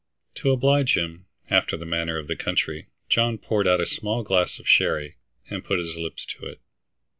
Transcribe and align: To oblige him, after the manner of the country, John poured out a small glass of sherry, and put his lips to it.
To 0.33 0.49
oblige 0.49 0.97
him, 0.97 1.27
after 1.51 1.77
the 1.77 1.85
manner 1.85 2.17
of 2.17 2.25
the 2.25 2.35
country, 2.35 2.87
John 3.07 3.37
poured 3.37 3.67
out 3.67 3.79
a 3.79 3.85
small 3.85 4.23
glass 4.23 4.57
of 4.57 4.67
sherry, 4.67 5.17
and 5.47 5.63
put 5.63 5.77
his 5.77 5.95
lips 5.95 6.25
to 6.25 6.47
it. 6.47 6.59